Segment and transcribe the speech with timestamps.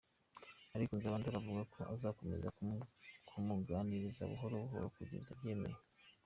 [0.75, 2.47] Ariko Nzabandora avuga ko azakomeza
[3.27, 5.79] kumuganiriza buhoro buhoro kugeza abyemeye.